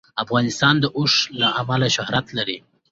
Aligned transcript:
افغانستان 0.23 0.75
د 0.79 0.85
اوښ 0.97 1.13
له 1.39 1.47
امله 1.61 1.87
شهرت 1.95 2.27
لري. 2.37 2.57